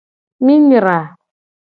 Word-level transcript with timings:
Mi 0.43 0.55
nyra. 0.61 0.97